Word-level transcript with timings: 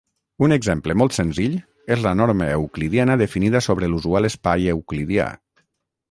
Un 0.45 0.53
exemple 0.53 0.93
molt 1.01 1.15
senzill 1.17 1.57
és 1.95 1.99
la 2.05 2.13
norma 2.21 2.47
euclidiana 2.53 3.17
definida 3.23 3.61
sobre 3.67 3.91
l'usual 3.91 4.29
espai 4.31 4.65
euclidià. 4.75 5.29